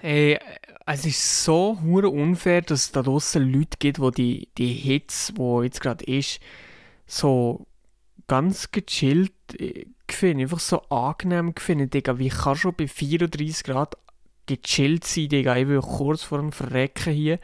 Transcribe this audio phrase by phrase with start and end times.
[0.00, 0.38] Hey,
[0.86, 5.32] es ist so hure unfair, dass es da draußen Leute gibt, die die, die Hits,
[5.34, 6.40] wo jetzt gerade ist,
[7.06, 7.66] so
[8.28, 12.18] ganz gechillt äh, finden, einfach so angenehm finden, Digga.
[12.18, 13.96] Wie kann schon bei 34 Grad
[14.46, 15.56] gechillt sein, Digga?
[15.56, 17.40] Ich bin kurz vor dem Verrecken hier.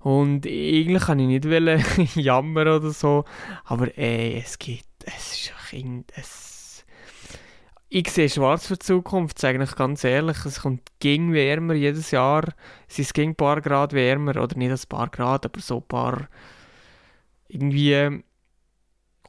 [0.00, 1.44] Und eigentlich kann ich nicht
[2.16, 3.24] jammern oder so,
[3.64, 6.49] aber ey, es geht, es ist einfach es
[7.90, 10.44] ich sehe schwarz für die Zukunft, sage ich ganz ehrlich.
[10.46, 12.44] Es kommt ging wärmer jedes Jahr.
[12.88, 15.88] Es ist ging ein paar Grad wärmer, oder nicht ein paar Grad, aber so ein
[15.88, 16.28] paar
[17.48, 18.22] irgendwie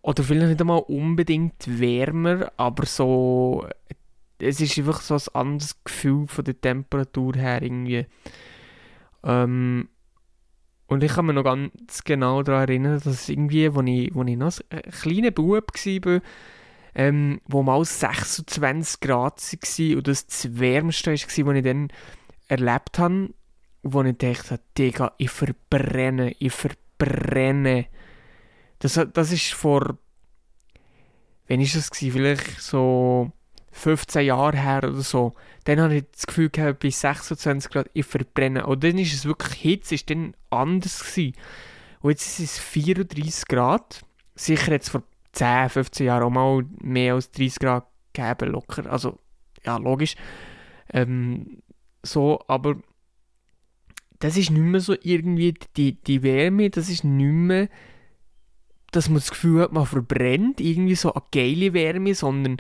[0.03, 3.67] oder vielleicht nicht einmal unbedingt wärmer, aber so
[4.39, 8.05] es ist einfach so ein anderes Gefühl von der Temperatur her irgendwie.
[9.23, 9.89] Ähm,
[10.87, 14.51] und ich kann mich noch ganz genau daran erinnern, dass irgendwie, als ich, ich noch
[14.69, 16.21] ein kleiner Bub war,
[16.95, 21.87] ähm, wo mal 26 Grad war und das das Wärmste war, was ich dann
[22.47, 23.29] erlebt habe,
[23.83, 27.87] wo ich dachte, Digga, ich verbrenne, ich verbrenne.
[28.79, 29.97] Das, das ist vor,
[31.47, 32.13] wann ist das gewesen?
[32.13, 33.31] Vielleicht so
[33.71, 35.33] 15 Jahre her oder so.
[35.63, 38.65] Dann habe ich das Gefühl gehabt, bei 26 Grad, ich verbrenne.
[38.65, 41.35] Und dann ist es wirklich Hitze, ist dann anders gewesen.
[42.01, 44.01] Und jetzt ist es 34 Grad.
[44.35, 48.91] Sicher jetzt vor 10, 15 Jahren auch mal mehr als 30 Grad gegeben, locker.
[48.91, 49.19] Also,
[49.65, 50.15] ja, logisch.
[50.93, 51.61] Ähm,
[52.03, 52.75] so, aber
[54.19, 57.69] das ist nicht mehr so irgendwie die, die Wärme, das ist nicht mehr,
[58.91, 62.57] dass man das Gefühl hat, man verbrennt irgendwie so eine geile Wärme, sondern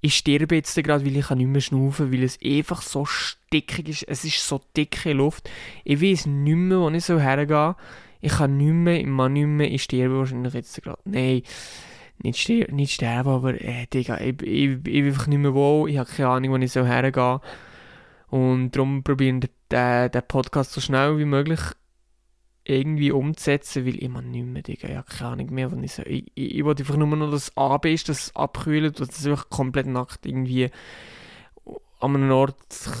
[0.00, 4.02] ich sterbe jetzt gerade, weil ich nicht mehr schnaufen weil es einfach so stickig ist.
[4.04, 5.48] Es ist so dicke Luft.
[5.84, 7.76] Ich weiß nicht mehr, wo ich so hergehe.
[8.20, 11.00] Ich kann nicht mehr, ich kann nicht mehr, ich sterbe wahrscheinlich jetzt gerade.
[11.04, 11.42] Nein
[12.22, 15.98] nicht, nicht sterben, aber äh, Digga, ich, ich, ich, bin einfach nicht mehr wohl, ich
[15.98, 17.40] habe keine Ahnung, wo ich so hergehe.
[18.28, 21.60] Und darum probieren den, den Podcast so schnell wie möglich
[22.64, 25.94] irgendwie umzusetzen, weil ich man nicht mehr, Digga, ich habe keine Ahnung mehr, was ich
[25.94, 29.18] so, ich, ich, ich wollte einfach nur noch das AB ist, das abkühlt und das
[29.18, 30.70] ist einfach komplett nackt irgendwie
[32.02, 32.56] an einem Ort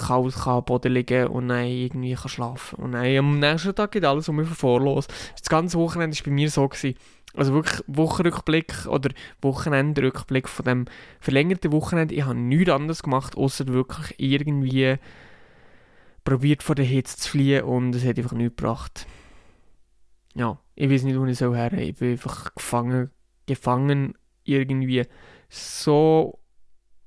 [0.06, 3.92] kalt kann am Boden liegen und dann irgendwie kann schlafen und dann am nächsten Tag
[3.92, 5.08] geht alles um mich vor los.
[5.38, 6.94] Das ganze Wochenende war bei mir so, gewesen,
[7.34, 9.10] also wirklich Wochenrückblick oder
[9.40, 10.84] Wochenendrückblick von dem
[11.20, 12.14] verlängerten Wochenende.
[12.14, 14.96] Ich habe nichts anderes gemacht, außer wirklich irgendwie
[16.24, 19.06] probiert vor der Hitze zu fliehen und es hat einfach nichts gebracht.
[20.34, 21.72] Ja, ich weiß nicht, wo ich so her.
[21.74, 23.10] Ich bin einfach gefangen,
[23.46, 24.14] gefangen
[24.44, 25.04] irgendwie
[25.48, 26.38] so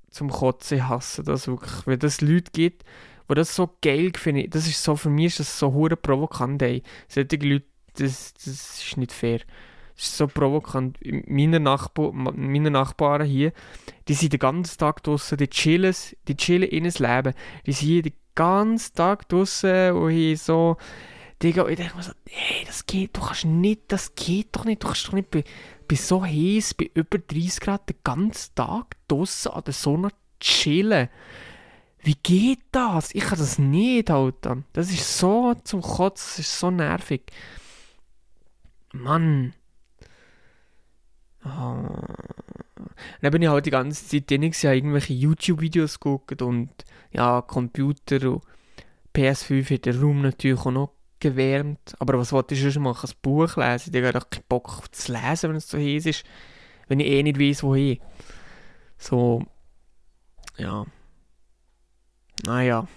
[0.09, 1.85] zum Kotzen hassen das wirklich.
[1.85, 2.83] Weil es Leute gibt,
[3.29, 4.49] die das so geil finden.
[4.49, 6.83] Das ist so, für mich ist das so hure provokant, ey.
[7.07, 7.65] Solche Leute,
[7.97, 9.39] das, das ist nicht fair.
[9.95, 10.97] Das ist so provokant.
[11.27, 13.53] Meine, Nachbar, meine Nachbarn hier,
[14.07, 15.95] die sind den ganzen Tag draußen, die chillen,
[16.27, 17.33] die chillen in Leben.
[17.65, 20.77] Die sind hier den ganzen Tag draußen und hier so.
[21.41, 24.81] Digga, ich denke mir so, hey, das geht, du kannst nicht, das geht doch nicht,
[24.81, 25.43] du kannst doch nicht bei,
[25.85, 31.09] bei so heiß, bei über 30 Grad den ganzen Tag draußen an der Sonne chillen.
[31.99, 33.13] Wie geht das?
[33.13, 34.63] Ich kann das nicht, Alter.
[34.73, 37.23] Das ist so zum Kotzen, das ist so nervig.
[38.93, 39.53] Mann.
[41.45, 46.69] Dann bin ich halt die ganze Zeit drin, ja irgendwelche YouTube-Videos geguckt und
[47.11, 48.41] ja, Computer und
[49.15, 51.95] PS5 hat der Raum natürlich auch noch gewärmt.
[51.99, 53.09] Aber was wollte ich schon machen?
[53.09, 53.95] Ein Buch lesen?
[53.95, 56.25] Ich habe doch keinen Bock zu lesen, wenn es so heiß ist.
[56.87, 57.99] Wenn ich eh nicht weiß, wohin.
[58.97, 59.43] So,
[60.57, 60.85] ja.
[62.45, 62.87] Naja.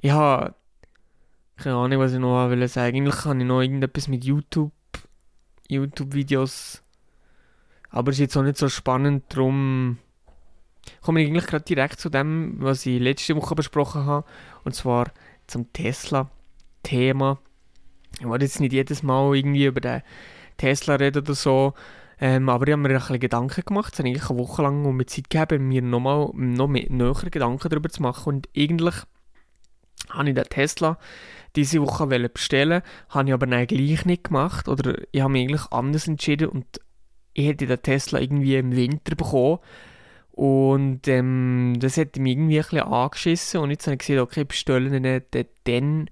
[0.00, 0.54] Ich habe
[1.56, 2.96] keine Ahnung, was ich noch will sagen.
[2.96, 4.72] Eigentlich kann ich noch irgendetwas mit YouTube,
[5.68, 6.82] YouTube-Videos
[7.96, 9.96] aber es ist jetzt auch nicht so spannend, darum
[11.00, 14.26] komme ich eigentlich gerade direkt zu dem, was ich letzte Woche besprochen habe,
[14.64, 15.10] und zwar
[15.46, 17.38] zum Tesla-Thema.
[18.20, 20.02] Ich wollte jetzt nicht jedes Mal irgendwie über den
[20.58, 21.72] Tesla reden oder so,
[22.20, 24.84] ähm, aber ich habe mir ein bisschen Gedanken gemacht, es hat eigentlich eine Woche lang
[24.84, 28.28] um mir Zeit gegeben, mir nochmal noch mehr, näher Gedanken darüber zu machen.
[28.28, 28.96] Und eigentlich
[30.10, 30.98] habe ich den Tesla
[31.56, 34.68] diese Woche bestellen, habe ich aber dann gleich nicht gemacht.
[34.68, 36.66] Oder ich habe mich eigentlich anders entschieden und
[37.36, 39.58] ich hätte den Tesla irgendwie im Winter bekommen.
[40.32, 43.60] Und ähm, das hätte mich irgendwie ein bisschen angeschissen.
[43.60, 45.22] Und jetzt habe ich gesehen, okay, ich bestelle ihn
[45.64, 46.10] dann,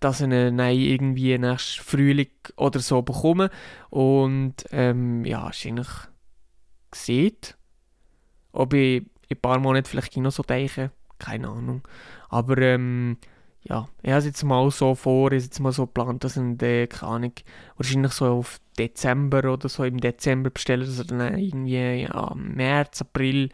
[0.00, 3.50] dass ich ihn irgendwie nächstes Frühling oder so bekomme.
[3.90, 5.88] Und ähm, ja, eigentlich
[6.90, 7.36] gesehen.
[8.52, 11.82] Ob ich in ein paar Monaten vielleicht noch so denke, keine Ahnung.
[12.30, 13.18] Aber ähm,
[13.62, 16.42] ja, ich habe es jetzt mal so vor, ich jetzt mal so geplant, dass ich
[16.56, 17.32] den, keine Ahnung,
[17.76, 23.02] wahrscheinlich so auf Dezember oder so im Dezember bestelle, dass er dann irgendwie ja, März,
[23.02, 23.50] April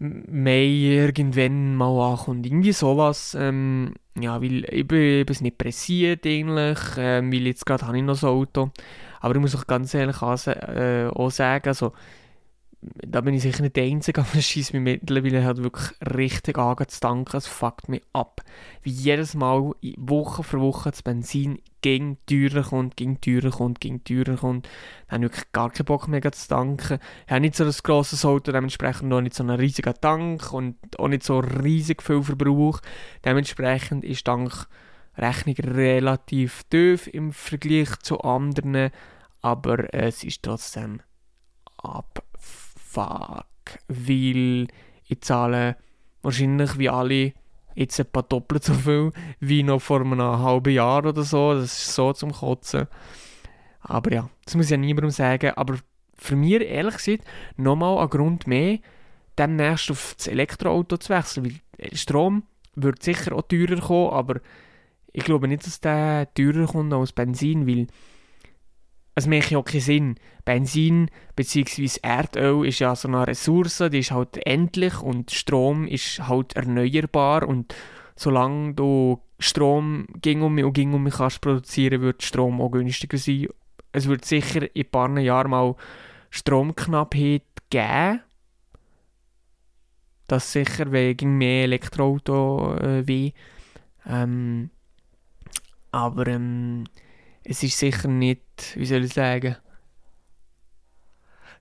[0.00, 2.46] Mai irgendwann mal ankommt.
[2.46, 3.36] Irgendwie sowas.
[3.38, 7.96] Ähm, ja, weil ich bin, ich bin nicht pressiert eigentlich, ähm, weil jetzt gerade habe
[7.96, 8.70] ich noch so ein Auto.
[9.20, 11.92] Aber ich muss auch ganz ehrlich auch, äh, auch sagen, also
[12.80, 16.58] da bin ich sicher nicht der Einzige, aber es schießt mich mittlerweile halt wirklich richtig
[16.58, 17.36] an zu danken.
[17.36, 18.42] Es fuckt mich ab.
[18.82, 24.04] Wie jedes Mal, Woche für Woche, das Benzin ging teurer kommt, ging teurer kommt, ging
[24.04, 24.68] teurer kommt.
[25.06, 26.98] Da habe ich wirklich gar keinen Bock mehr zu danken.
[27.26, 30.76] Ich habe nicht so ein grosses Auto, dementsprechend noch nicht so einen riesigen Tank und
[30.98, 32.80] auch nicht so riesig viel Verbrauch.
[33.24, 38.90] Dementsprechend ist die Tankrechnung relativ tief im Vergleich zu anderen,
[39.40, 41.00] aber es ist trotzdem
[41.76, 42.27] ab
[42.88, 43.46] fuck,
[43.88, 44.68] weil
[45.06, 45.76] ich zahle
[46.22, 47.32] wahrscheinlich wie alle
[47.74, 51.54] jetzt etwa doppelt so viel wie noch vor einem halben Jahr oder so.
[51.54, 52.88] Das ist so zum Kotzen.
[53.80, 55.52] Aber ja, das muss ich ja niemandem sagen.
[55.54, 55.76] Aber
[56.14, 57.24] für mich, ehrlich gesagt,
[57.56, 58.78] nochmal ein Grund mehr,
[59.38, 61.60] demnächst auf das Elektroauto zu wechseln.
[61.78, 62.42] Weil Strom
[62.74, 64.40] wird sicher auch teurer kommen, aber
[65.12, 67.86] ich glaube nicht, dass der teurer kommt als Benzin, weil
[69.18, 70.14] es macht ja keinen Sinn.
[70.44, 71.98] Benzin bzw.
[72.02, 77.46] Erdöl ist ja so eine Ressource, die ist halt endlich und Strom ist halt erneuerbar
[77.46, 77.74] und
[78.16, 82.70] solange du Strom ging um mich und ging um mich kannst produzieren, wird Strom auch
[82.70, 83.48] günstiger sein.
[83.92, 85.76] Es wird sicher in ein paar Jahren mal
[86.30, 88.20] Stromknappheit geben.
[90.26, 93.32] Das sicher wegen mehr Elektroauto äh, wie.
[94.06, 94.70] Ähm,
[95.90, 96.84] aber ähm,
[97.48, 99.56] es ist sicher nicht, wie soll ich sagen,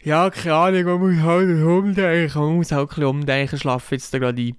[0.03, 4.13] ja, keine Ahnung, man muss halt umdenken, man muss halt ein bisschen umdenken, schlafen jetzt
[4.13, 4.57] da gerade ein.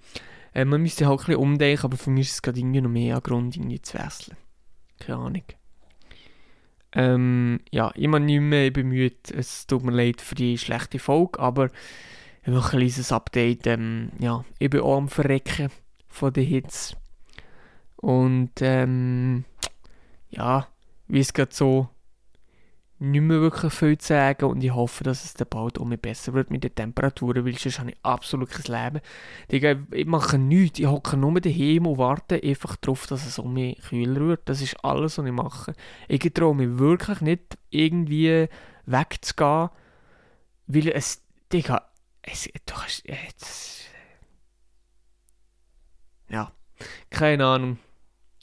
[0.55, 2.91] Äh, man müsste halt ein bisschen umdenken, aber für mich ist es gerade irgendwie noch
[2.91, 4.37] mehr ein Grund, irgendwie zu wechseln.
[4.99, 5.45] Keine Ahnung.
[6.93, 11.69] Ähm, ja, immer nicht mehr bemüht, es tut mir leid für die schlechte Folge, aber
[12.45, 15.69] ein kleines Update, ähm, ja, ich bin auch am Verrecken
[16.09, 16.97] von den Hits.
[17.97, 19.45] Und, ähm,
[20.31, 20.67] ja,
[21.09, 21.89] wie es gerade so
[23.01, 26.01] nicht mehr wirklich viel zu sagen und ich hoffe, dass es dann bald um mich
[26.01, 29.01] besser wird mit den Temperaturen, weil sonst habe ich absolut kein
[29.49, 29.87] Leben.
[29.93, 33.81] Ich mache nichts, ich hocke nur daheim und warte einfach darauf, dass es um mich
[33.83, 34.49] kühler wird.
[34.49, 35.75] Das ist alles, was ich mache.
[36.09, 38.49] Ich traue mich wirklich nicht, irgendwie
[38.87, 39.71] wegzugehen,
[40.67, 41.23] weil es,
[41.53, 41.89] Digga,
[42.23, 43.85] es, du hast, jetzt,
[46.29, 46.51] ja,
[47.11, 47.79] keine Ahnung.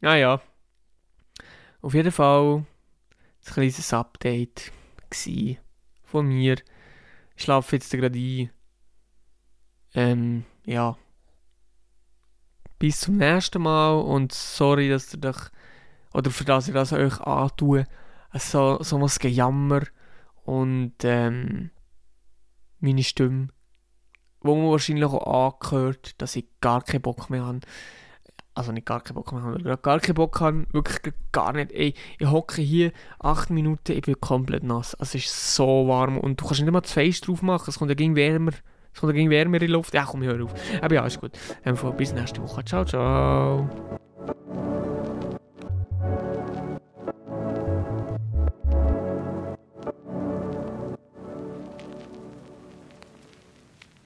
[0.02, 0.36] Naja.
[0.36, 0.55] Ah,
[1.86, 2.66] auf jeden Fall ein
[3.46, 4.72] kleines Update
[6.04, 6.56] von mir.
[7.36, 8.50] Ich schlafe jetzt gerade ein.
[9.94, 10.98] Ähm, ja.
[12.80, 15.52] Bis zum nächsten Mal und sorry, dass ihr doch,
[16.12, 17.86] oder für das ich das euch antue,
[18.34, 19.84] so, so was Gejammer
[20.44, 21.70] und ähm,
[22.80, 23.50] meine Stimme,
[24.42, 27.60] wo man wahrscheinlich auch angehört, dass ich gar keinen Bock mehr habe
[28.56, 31.72] also nicht gar keinen Bock mehr haben, gar keinen Bock haben, wirklich gar nicht.
[31.72, 34.98] Ey, ich hocke hier 8 Minuten, ich bin komplett nass.
[35.00, 37.92] Es ist so warm und du kannst nicht mal das Face drauf machen, es kommt
[37.92, 38.52] ja gegen wärmer.
[38.94, 39.94] Es kommt ja gegen wärmer in die Luft.
[39.94, 40.54] Ja, komm, hör auf.
[40.81, 41.34] Aber ja, ist gut.
[41.98, 42.63] Bis nächste Woche.
[42.63, 43.69] Ciao, ciao.